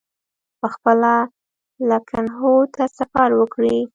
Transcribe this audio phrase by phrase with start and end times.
[0.59, 1.15] پخپله
[1.89, 3.77] لکنهو ته سفر وکړي.